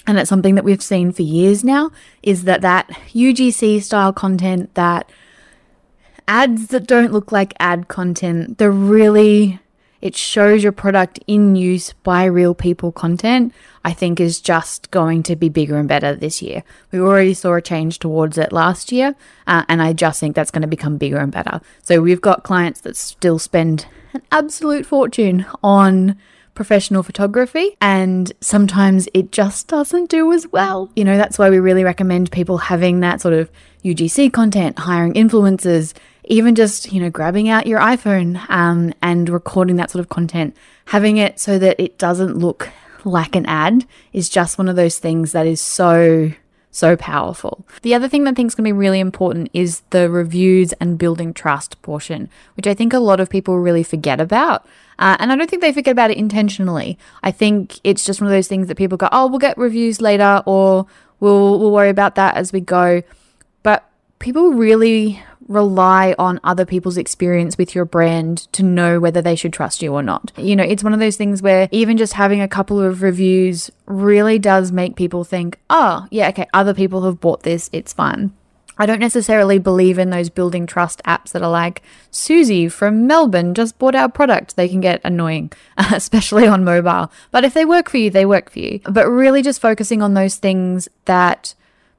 And 0.08 0.20
it's 0.20 0.30
something 0.30 0.56
that 0.56 0.64
we've 0.64 0.84
seen 0.84 1.12
for 1.12 1.24
years 1.24 1.64
now 1.64 1.92
is 2.22 2.44
that 2.44 2.62
that 2.62 2.90
UGC 3.14 3.82
style 3.82 4.14
content, 4.14 4.74
that 4.76 5.10
ads 6.28 6.68
that 6.68 6.88
don't 6.88 7.12
look 7.12 7.32
like 7.32 7.54
ad 7.60 7.88
content, 7.88 8.58
the 8.58 8.72
really 8.72 9.60
it 10.06 10.16
shows 10.16 10.62
your 10.62 10.72
product 10.72 11.20
in 11.26 11.56
use 11.56 11.94
by 12.04 12.26
real 12.26 12.54
people 12.54 12.92
content, 12.92 13.52
I 13.84 13.92
think 13.92 14.20
is 14.20 14.40
just 14.40 14.92
going 14.92 15.24
to 15.24 15.36
be 15.36 15.50
bigger 15.50 15.80
and 15.80 15.90
better 15.90 16.14
this 16.14 16.44
year. 16.44 16.62
We 16.92 17.00
already 17.00 17.34
saw 17.34 17.56
a 17.56 17.62
change 17.62 17.98
towards 17.98 18.38
it 18.38 18.54
last 18.54 18.92
year, 18.92 19.16
uh, 19.48 19.64
and 19.68 19.82
I 19.82 19.94
just 19.94 20.20
think 20.20 20.36
that's 20.36 20.52
going 20.52 20.62
to 20.62 20.68
become 20.68 20.98
bigger 20.98 21.18
and 21.18 21.32
better. 21.32 21.60
So 21.82 22.04
we've 22.04 22.22
got 22.22 22.44
clients 22.44 22.82
that 22.82 22.96
still 22.96 23.40
spend 23.40 23.88
an 24.14 24.22
absolute 24.32 24.86
fortune 24.86 25.48
on 25.64 26.18
professional 26.54 27.02
photography 27.02 27.76
and 27.82 28.32
sometimes 28.42 29.10
it 29.14 29.32
just 29.32 29.68
doesn't 29.68 30.10
do 30.10 30.32
as 30.32 30.48
well. 30.48 30.92
You 30.96 31.04
know, 31.04 31.18
that's 31.18 31.40
why 31.40 31.50
we 31.50 31.58
really 31.58 31.84
recommend 31.84 32.32
people 32.32 32.60
having 32.60 33.00
that 33.00 33.22
sort 33.22 33.34
of 33.34 33.50
UGC 33.84 34.32
content, 34.32 34.78
hiring 34.80 35.16
influencers, 35.16 35.94
even 36.28 36.56
just, 36.56 36.92
you 36.92 37.02
know, 37.02 37.10
grabbing 37.10 37.50
out 37.50 37.68
your 37.68 37.80
iPhone 37.80 38.48
um, 38.50 38.94
and 39.02 39.30
recording 39.30 39.76
that 39.78 39.92
sort 39.92 40.00
of 40.00 40.10
content, 40.10 40.56
having 40.86 41.18
it 41.18 41.40
so 41.40 41.60
that 41.60 41.80
it 41.80 41.98
doesn't 41.98 42.38
look 42.38 42.70
like 43.04 43.36
an 43.36 43.46
ad 43.46 43.86
is 44.14 44.30
just 44.30 44.58
one 44.58 44.68
of 44.68 44.76
those 44.76 44.98
things 44.98 45.32
that 45.32 45.46
is 45.46 45.62
so 45.62 46.32
so 46.72 46.98
powerful. 46.98 47.66
The 47.84 47.94
other 47.94 48.10
thing 48.10 48.26
that 48.26 48.32
I 48.32 48.34
think 48.34 48.48
is 48.48 48.56
going 48.56 48.66
to 48.66 48.68
be 48.68 48.78
really 48.78 49.00
important 49.00 49.50
is 49.54 49.80
the 49.92 50.10
reviews 50.10 50.74
and 50.74 50.98
building 50.98 51.34
trust 51.34 51.82
portion, 51.82 52.30
which 52.58 52.68
I 52.68 52.74
think 52.74 52.92
a 52.92 53.00
lot 53.00 53.22
of 53.22 53.30
people 53.30 53.58
really 53.60 53.84
forget 53.84 54.20
about. 54.20 54.66
Uh, 55.00 55.16
and 55.20 55.32
I 55.32 55.38
don't 55.38 55.50
think 55.50 55.62
they 55.62 55.72
forget 55.72 55.94
about 55.94 56.12
it 56.12 56.18
intentionally. 56.18 56.98
I 57.24 57.32
think 57.32 57.80
it's 57.86 58.04
just 58.04 58.20
one 58.20 58.28
of 58.28 58.34
those 58.34 58.50
things 58.50 58.68
that 58.68 58.76
people 58.76 58.98
go, 58.98 59.08
"Oh, 59.12 59.28
we'll 59.28 59.40
get 59.40 59.58
reviews 59.58 60.02
later," 60.02 60.44
or 60.46 60.86
"We'll 61.22 61.60
we'll 61.60 61.72
worry 61.72 61.90
about 61.90 62.16
that 62.16 62.36
as 62.36 62.52
we 62.52 62.60
go." 62.60 63.04
But 63.64 63.90
people 64.20 64.52
really 64.52 65.24
rely 65.48 66.16
on 66.18 66.40
other 66.44 66.66
people's 66.66 66.98
experience 66.98 67.58
with 67.58 67.76
your 67.76 67.86
brand 67.86 68.52
to 68.54 68.64
know 68.64 69.00
whether 69.00 69.22
they 69.22 69.36
should 69.36 69.54
trust 69.54 69.82
you 69.82 69.94
or 69.94 70.02
not. 70.02 70.32
You 70.38 70.56
know, 70.56 70.64
it's 70.64 70.84
one 70.84 70.94
of 70.94 71.00
those 71.00 71.18
things 71.18 71.42
where 71.42 71.70
even 71.72 71.98
just 71.98 72.14
having 72.14 72.42
a 72.42 72.48
couple 72.48 72.82
of 72.82 73.02
reviews 73.02 73.72
really 73.86 74.40
does 74.40 74.72
make 74.72 74.96
people 74.96 75.24
think, 75.24 75.60
oh, 75.70 76.08
yeah, 76.12 76.30
okay, 76.30 76.48
other 76.54 76.74
people 76.74 77.04
have 77.04 77.20
bought 77.20 77.44
this, 77.44 77.70
it's 77.72 77.94
fine. 77.94 78.34
I 78.78 78.86
don't 78.86 79.00
necessarily 79.00 79.58
believe 79.58 79.98
in 79.98 80.10
those 80.10 80.30
building 80.30 80.68
trust 80.68 81.02
apps 81.06 81.32
that 81.32 81.42
are 81.42 81.50
like, 81.50 81.82
Susie 82.12 82.68
from 82.68 83.08
Melbourne 83.08 83.54
just 83.54 83.80
bought 83.80 83.96
our 83.96 84.10
product. 84.10 84.56
They 84.56 84.68
can 84.68 84.82
get 84.82 85.00
annoying, 85.04 85.52
especially 85.78 86.46
on 86.48 86.64
mobile. 86.64 87.12
But 87.32 87.46
if 87.46 87.54
they 87.54 87.66
work 87.66 87.90
for 87.90 87.98
you, 87.98 88.10
they 88.10 88.26
work 88.26 88.50
for 88.50 88.60
you. 88.60 88.82
But 88.84 89.08
really 89.08 89.42
just 89.42 89.62
focusing 89.62 90.02
on 90.02 90.14
those 90.14 90.36
things 90.36 90.90
that 91.06 91.56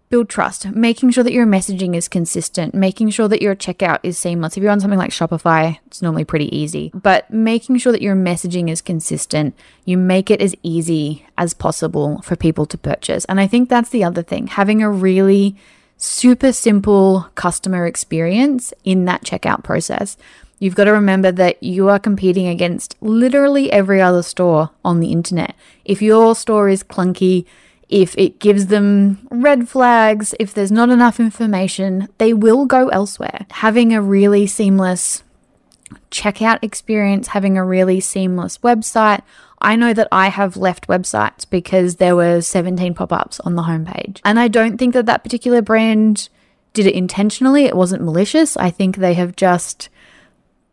build 0.08 0.28
trust, 0.28 0.66
making 0.66 1.10
sure 1.10 1.24
that 1.24 1.32
your 1.32 1.46
messaging 1.46 1.96
is 1.96 2.08
consistent, 2.08 2.74
making 2.74 3.10
sure 3.10 3.28
that 3.28 3.42
your 3.42 3.56
checkout 3.56 3.98
is 4.02 4.16
seamless. 4.16 4.56
If 4.56 4.62
you're 4.62 4.72
on 4.72 4.80
something 4.80 4.98
like 4.98 5.10
Shopify, 5.10 5.78
it's 5.86 6.02
normally 6.02 6.24
pretty 6.24 6.54
easy, 6.56 6.92
but 6.94 7.30
making 7.30 7.78
sure 7.78 7.92
that 7.92 8.02
your 8.02 8.14
messaging 8.14 8.70
is 8.70 8.80
consistent, 8.80 9.56
you 9.84 9.96
make 9.96 10.30
it 10.30 10.40
as 10.40 10.54
easy 10.62 11.26
as 11.36 11.54
possible 11.54 12.20
for 12.22 12.36
people 12.36 12.66
to 12.66 12.78
purchase. 12.78 13.24
And 13.24 13.40
I 13.40 13.46
think 13.46 13.68
that's 13.68 13.90
the 13.90 14.04
other 14.04 14.22
thing, 14.22 14.46
having 14.46 14.82
a 14.82 14.90
really 14.90 15.56
super 15.96 16.52
simple 16.52 17.28
customer 17.34 17.86
experience 17.86 18.72
in 18.84 19.06
that 19.06 19.24
checkout 19.24 19.64
process. 19.64 20.16
You've 20.58 20.74
got 20.74 20.84
to 20.84 20.92
remember 20.92 21.32
that 21.32 21.62
you 21.62 21.88
are 21.88 21.98
competing 21.98 22.46
against 22.46 22.96
literally 23.00 23.70
every 23.70 24.00
other 24.00 24.22
store 24.22 24.70
on 24.84 25.00
the 25.00 25.12
internet. 25.12 25.54
If 25.84 26.00
your 26.00 26.34
store 26.34 26.68
is 26.68 26.82
clunky, 26.82 27.44
if 27.88 28.16
it 28.18 28.40
gives 28.40 28.66
them 28.66 29.26
red 29.30 29.68
flags, 29.68 30.34
if 30.40 30.52
there's 30.52 30.72
not 30.72 30.90
enough 30.90 31.20
information, 31.20 32.08
they 32.18 32.32
will 32.32 32.66
go 32.66 32.88
elsewhere. 32.88 33.46
Having 33.50 33.94
a 33.94 34.02
really 34.02 34.46
seamless 34.46 35.22
checkout 36.10 36.58
experience, 36.62 37.28
having 37.28 37.56
a 37.56 37.64
really 37.64 38.00
seamless 38.00 38.58
website. 38.58 39.22
I 39.60 39.76
know 39.76 39.92
that 39.94 40.08
I 40.12 40.28
have 40.28 40.56
left 40.56 40.88
websites 40.88 41.48
because 41.48 41.96
there 41.96 42.16
were 42.16 42.40
17 42.40 42.94
pop 42.94 43.12
ups 43.12 43.40
on 43.40 43.54
the 43.54 43.62
homepage. 43.62 44.20
And 44.24 44.38
I 44.38 44.48
don't 44.48 44.78
think 44.78 44.94
that 44.94 45.06
that 45.06 45.22
particular 45.22 45.62
brand 45.62 46.28
did 46.72 46.86
it 46.86 46.94
intentionally. 46.94 47.64
It 47.64 47.76
wasn't 47.76 48.02
malicious. 48.02 48.56
I 48.56 48.70
think 48.70 48.96
they 48.96 49.14
have 49.14 49.36
just 49.36 49.88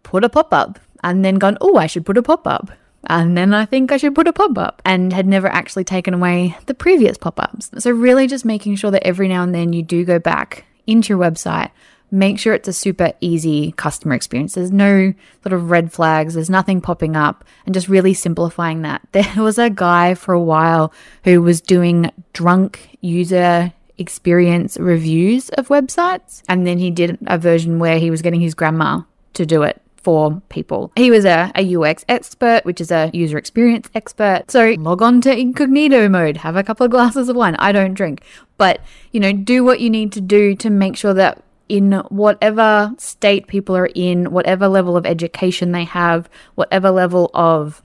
put 0.02 0.24
a 0.24 0.30
pop 0.30 0.54
up 0.54 0.80
and 1.04 1.24
then 1.24 1.36
gone, 1.36 1.58
oh, 1.62 1.78
I 1.78 1.88
should 1.88 2.06
put 2.06 2.18
a 2.18 2.24
pop 2.24 2.48
up. 2.48 2.72
And 3.06 3.38
then 3.38 3.54
I 3.54 3.66
think 3.66 3.92
I 3.92 3.98
should 3.98 4.16
put 4.16 4.28
a 4.28 4.34
pop 4.34 4.58
up 4.58 4.82
and 4.86 5.12
had 5.12 5.28
never 5.28 5.48
actually 5.48 5.84
taken 5.84 6.14
away 6.14 6.58
the 6.68 6.74
previous 6.74 7.18
pop 7.18 7.40
ups. 7.40 7.70
So, 7.80 7.92
really 7.92 8.28
just 8.28 8.46
making 8.46 8.76
sure 8.76 8.92
that 8.92 9.06
every 9.06 9.28
now 9.28 9.44
and 9.44 9.54
then 9.54 9.74
you 9.74 9.84
do 9.84 10.06
go 10.06 10.20
back 10.20 10.66
into 10.88 11.10
your 11.10 11.20
website, 11.20 11.72
make 12.12 12.40
sure 12.40 12.54
it's 12.54 12.68
a 12.68 12.74
super 12.74 13.12
easy 13.20 13.74
customer 13.74 14.14
experience. 14.14 14.56
There's 14.56 14.72
no 14.72 15.14
sort 15.42 15.54
of 15.54 15.70
red 15.70 15.92
flags, 15.92 16.36
there's 16.36 16.50
nothing 16.50 16.80
popping 16.80 17.16
up, 17.16 17.44
and 17.66 17.74
just 17.74 17.90
really 17.90 18.14
simplifying 18.14 18.84
that. 18.84 19.02
There 19.12 19.44
was 19.44 19.58
a 19.58 19.70
guy 19.70 20.14
for 20.14 20.34
a 20.34 20.42
while 20.42 20.94
who 21.24 21.42
was 21.42 21.60
doing 21.60 22.12
drunk 22.32 22.98
user 23.02 23.74
experience 23.98 24.78
reviews 24.78 25.50
of 25.50 25.68
websites, 25.68 26.42
and 26.48 26.66
then 26.66 26.78
he 26.78 26.90
did 26.90 27.18
a 27.28 27.38
version 27.38 27.80
where 27.80 28.00
he 28.00 28.10
was 28.10 28.22
getting 28.22 28.42
his 28.42 28.54
grandma 28.54 29.02
to 29.34 29.46
do 29.46 29.64
it 29.64 29.83
for 30.04 30.42
people. 30.50 30.92
He 30.96 31.10
was 31.10 31.26
a, 31.26 31.52
a 31.56 31.76
UX 31.76 32.04
expert, 32.10 32.66
which 32.66 32.82
is 32.82 32.92
a 32.92 33.10
user 33.14 33.38
experience 33.38 33.90
expert. 33.96 34.52
So 34.52 34.76
log 34.78 35.02
on 35.02 35.22
to 35.22 35.36
incognito 35.36 36.10
mode, 36.10 36.38
have 36.38 36.56
a 36.56 36.64
couple 36.64 36.86
of 36.86 36.92
glasses 36.92 37.30
of 37.30 37.36
wine. 37.36 37.56
I 37.56 37.72
don't 37.72 37.94
drink, 37.94 38.22
but 38.58 38.82
you 39.12 39.20
know, 39.20 39.32
do 39.32 39.64
what 39.64 39.80
you 39.80 39.90
need 39.90 40.12
to 40.14 40.22
do 40.22 40.56
to 40.58 40.70
make 40.70 40.98
sure 40.98 41.14
that 41.14 41.42
in 41.70 41.94
whatever 42.10 42.94
state 42.98 43.48
people 43.48 43.76
are 43.76 43.90
in, 43.96 44.32
whatever 44.32 44.68
level 44.68 44.98
of 44.98 45.06
education 45.06 45.72
they 45.72 45.86
have, 45.86 46.30
whatever 46.56 46.92
level 46.92 47.32
of 47.34 47.82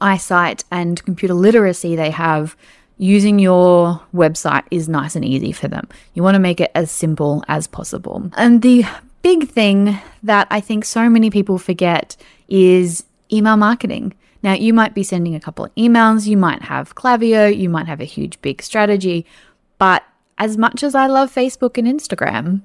eyesight 0.00 0.64
and 0.70 1.02
computer 1.04 1.34
literacy 1.34 1.96
they 1.96 2.10
have, 2.10 2.56
using 2.98 3.38
your 3.38 4.00
website 4.14 4.64
is 4.70 4.88
nice 4.88 5.14
and 5.14 5.24
easy 5.24 5.52
for 5.52 5.68
them. 5.68 5.86
You 6.14 6.22
want 6.22 6.34
to 6.34 6.40
make 6.40 6.60
it 6.60 6.70
as 6.74 6.90
simple 6.90 7.44
as 7.48 7.66
possible. 7.66 8.30
And 8.36 8.62
the 8.62 8.84
big 9.26 9.48
thing 9.48 9.98
that 10.22 10.46
I 10.52 10.60
think 10.60 10.84
so 10.84 11.10
many 11.10 11.30
people 11.30 11.58
forget 11.58 12.16
is 12.46 13.02
email 13.32 13.56
marketing. 13.56 14.14
Now, 14.40 14.52
you 14.52 14.72
might 14.72 14.94
be 14.94 15.02
sending 15.02 15.34
a 15.34 15.40
couple 15.40 15.64
of 15.64 15.74
emails, 15.74 16.28
you 16.28 16.36
might 16.36 16.62
have 16.62 16.94
Klaviyo, 16.94 17.44
you 17.50 17.68
might 17.68 17.88
have 17.88 18.00
a 18.00 18.04
huge 18.04 18.40
big 18.40 18.62
strategy, 18.62 19.26
but 19.78 20.04
as 20.38 20.56
much 20.56 20.84
as 20.84 20.94
I 20.94 21.08
love 21.08 21.34
Facebook 21.34 21.76
and 21.76 21.88
Instagram, 21.88 22.62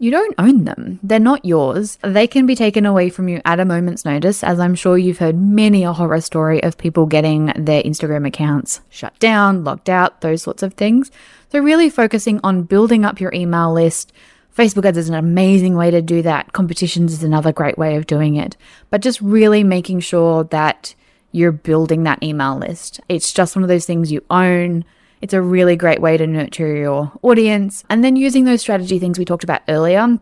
you 0.00 0.10
don't 0.10 0.34
own 0.38 0.64
them. 0.64 0.98
They're 1.04 1.20
not 1.20 1.44
yours. 1.44 1.98
They 2.02 2.26
can 2.26 2.46
be 2.46 2.56
taken 2.56 2.84
away 2.84 3.08
from 3.08 3.28
you 3.28 3.40
at 3.44 3.60
a 3.60 3.64
moment's 3.64 4.04
notice, 4.04 4.42
as 4.42 4.58
I'm 4.58 4.74
sure 4.74 4.98
you've 4.98 5.18
heard 5.18 5.40
many 5.40 5.84
a 5.84 5.92
horror 5.92 6.20
story 6.20 6.60
of 6.64 6.78
people 6.78 7.06
getting 7.06 7.52
their 7.54 7.84
Instagram 7.84 8.26
accounts 8.26 8.80
shut 8.88 9.16
down, 9.20 9.62
locked 9.62 9.88
out, 9.88 10.20
those 10.20 10.42
sorts 10.42 10.64
of 10.64 10.74
things. 10.74 11.12
So, 11.52 11.60
really 11.60 11.88
focusing 11.88 12.40
on 12.42 12.64
building 12.64 13.04
up 13.04 13.20
your 13.20 13.32
email 13.32 13.72
list, 13.72 14.12
Facebook 14.56 14.84
ads 14.84 14.98
is 14.98 15.08
an 15.08 15.14
amazing 15.14 15.76
way 15.76 15.90
to 15.90 16.02
do 16.02 16.22
that. 16.22 16.52
Competitions 16.52 17.12
is 17.12 17.24
another 17.24 17.52
great 17.52 17.78
way 17.78 17.96
of 17.96 18.06
doing 18.06 18.36
it. 18.36 18.56
But 18.90 19.00
just 19.00 19.20
really 19.20 19.64
making 19.64 20.00
sure 20.00 20.44
that 20.44 20.94
you're 21.32 21.52
building 21.52 22.02
that 22.02 22.22
email 22.22 22.58
list. 22.58 23.00
It's 23.08 23.32
just 23.32 23.56
one 23.56 23.62
of 23.62 23.68
those 23.68 23.86
things 23.86 24.12
you 24.12 24.22
own. 24.30 24.84
It's 25.22 25.32
a 25.32 25.40
really 25.40 25.76
great 25.76 26.00
way 26.00 26.16
to 26.16 26.26
nurture 26.26 26.76
your 26.76 27.12
audience. 27.22 27.84
And 27.88 28.04
then 28.04 28.16
using 28.16 28.44
those 28.44 28.60
strategy 28.60 28.98
things 28.98 29.18
we 29.18 29.24
talked 29.24 29.44
about 29.44 29.62
earlier 29.68 30.18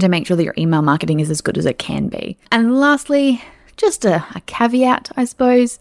to 0.00 0.08
make 0.08 0.26
sure 0.26 0.36
that 0.36 0.44
your 0.44 0.54
email 0.58 0.82
marketing 0.82 1.20
is 1.20 1.30
as 1.30 1.40
good 1.40 1.56
as 1.56 1.66
it 1.66 1.78
can 1.78 2.08
be. 2.08 2.36
And 2.50 2.80
lastly, 2.80 3.42
just 3.76 4.04
a, 4.04 4.24
a 4.34 4.40
caveat, 4.46 5.12
I 5.16 5.24
suppose 5.24 5.78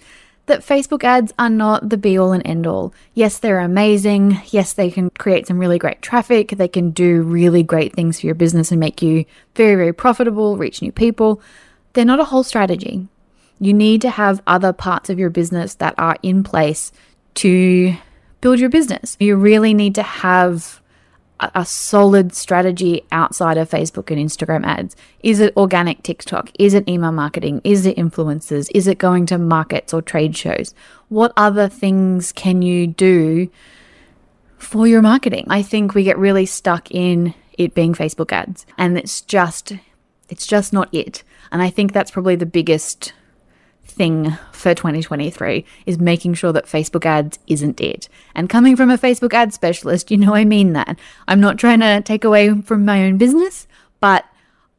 that 0.47 0.61
Facebook 0.61 1.03
ads 1.03 1.33
are 1.37 1.49
not 1.49 1.89
the 1.89 1.97
be 1.97 2.17
all 2.17 2.33
and 2.33 2.45
end 2.45 2.65
all. 2.65 2.93
Yes, 3.13 3.39
they're 3.39 3.59
amazing. 3.59 4.41
Yes, 4.47 4.73
they 4.73 4.89
can 4.89 5.09
create 5.11 5.47
some 5.47 5.59
really 5.59 5.77
great 5.77 6.01
traffic. 6.01 6.51
They 6.51 6.67
can 6.67 6.91
do 6.91 7.21
really 7.21 7.63
great 7.63 7.93
things 7.93 8.19
for 8.19 8.25
your 8.25 8.35
business 8.35 8.71
and 8.71 8.79
make 8.79 9.01
you 9.01 9.25
very, 9.55 9.75
very 9.75 9.93
profitable, 9.93 10.57
reach 10.57 10.81
new 10.81 10.91
people. 10.91 11.41
They're 11.93 12.05
not 12.05 12.19
a 12.19 12.25
whole 12.25 12.43
strategy. 12.43 13.07
You 13.59 13.73
need 13.73 14.01
to 14.01 14.09
have 14.09 14.41
other 14.47 14.73
parts 14.73 15.09
of 15.09 15.19
your 15.19 15.29
business 15.29 15.75
that 15.75 15.95
are 15.97 16.17
in 16.23 16.43
place 16.43 16.91
to 17.35 17.95
build 18.41 18.59
your 18.59 18.69
business. 18.69 19.17
You 19.19 19.35
really 19.35 19.73
need 19.73 19.95
to 19.95 20.03
have 20.03 20.81
a 21.39 21.65
solid 21.65 22.33
strategy 22.33 23.03
outside 23.11 23.57
of 23.57 23.69
Facebook 23.69 24.11
and 24.11 24.19
Instagram 24.19 24.65
ads? 24.65 24.95
Is 25.21 25.39
it 25.39 25.55
organic 25.55 26.03
TikTok? 26.03 26.51
Is 26.57 26.73
it 26.73 26.87
email 26.89 27.11
marketing? 27.11 27.61
Is 27.63 27.85
it 27.85 27.97
influencers? 27.97 28.69
Is 28.73 28.87
it 28.87 28.97
going 28.97 29.25
to 29.27 29.37
markets 29.37 29.93
or 29.93 30.01
trade 30.01 30.35
shows? 30.35 30.73
What 31.09 31.33
other 31.37 31.69
things 31.69 32.31
can 32.31 32.61
you 32.61 32.87
do 32.87 33.49
for 34.57 34.87
your 34.87 35.01
marketing? 35.01 35.45
I 35.49 35.61
think 35.61 35.93
we 35.93 36.03
get 36.03 36.17
really 36.17 36.45
stuck 36.45 36.89
in 36.91 37.33
it 37.57 37.73
being 37.73 37.93
Facebook 37.93 38.31
ads 38.31 38.65
and 38.77 38.97
it's 38.97 39.21
just 39.21 39.73
it's 40.29 40.45
just 40.45 40.73
not 40.73 40.93
it. 40.93 41.23
And 41.51 41.61
I 41.61 41.69
think 41.69 41.93
that's 41.93 42.11
probably 42.11 42.35
the 42.35 42.45
biggest 42.45 43.13
thing 43.87 44.37
for 44.51 44.73
2023 44.73 45.65
is 45.85 45.99
making 45.99 46.33
sure 46.33 46.51
that 46.53 46.65
Facebook 46.65 47.05
ads 47.05 47.39
isn't 47.47 47.81
it. 47.81 48.09
And 48.35 48.49
coming 48.49 48.75
from 48.75 48.89
a 48.89 48.97
Facebook 48.97 49.33
ad 49.33 49.53
specialist, 49.53 50.11
you 50.11 50.17
know 50.17 50.35
I 50.35 50.45
mean 50.45 50.73
that. 50.73 50.97
I'm 51.27 51.39
not 51.39 51.57
trying 51.57 51.79
to 51.79 52.01
take 52.01 52.23
away 52.23 52.61
from 52.61 52.85
my 52.85 53.05
own 53.05 53.17
business, 53.17 53.67
but 53.99 54.25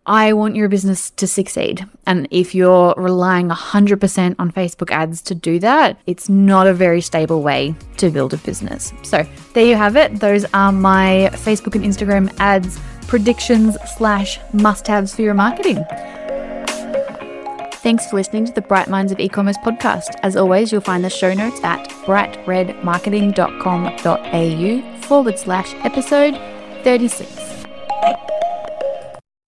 I 0.08 0.32
want 0.32 0.56
your 0.56 0.70
business 0.70 1.10
to 1.10 1.26
succeed. 1.26 1.86
And 2.06 2.26
if 2.30 2.54
you're 2.54 2.94
relying 2.96 3.50
100% 3.50 4.36
on 4.38 4.50
Facebook 4.52 4.90
ads 4.90 5.20
to 5.22 5.34
do 5.34 5.58
that, 5.58 6.00
it's 6.06 6.30
not 6.30 6.66
a 6.66 6.72
very 6.72 7.02
stable 7.02 7.42
way 7.42 7.74
to 7.98 8.10
build 8.10 8.32
a 8.32 8.38
business. 8.38 8.94
So 9.02 9.26
there 9.52 9.66
you 9.66 9.76
have 9.76 9.96
it. 9.96 10.18
Those 10.18 10.46
are 10.54 10.72
my 10.72 11.28
Facebook 11.32 11.74
and 11.74 11.84
Instagram 11.84 12.34
ads 12.40 12.80
predictions 13.06 13.76
slash 13.96 14.38
must 14.54 14.86
haves 14.86 15.14
for 15.14 15.22
your 15.22 15.34
marketing. 15.34 15.84
Thanks 17.88 18.04
for 18.06 18.16
listening 18.16 18.44
to 18.44 18.52
the 18.52 18.60
Bright 18.60 18.88
Minds 18.88 19.12
of 19.12 19.18
E-commerce 19.18 19.56
podcast. 19.64 20.14
As 20.22 20.36
always, 20.36 20.70
you'll 20.70 20.82
find 20.82 21.02
the 21.02 21.08
show 21.08 21.32
notes 21.32 21.58
at 21.64 21.88
brightredmarketing.com.au 22.04 25.00
forward 25.00 25.38
slash 25.38 25.72
episode 25.86 26.34
36. 26.84 27.48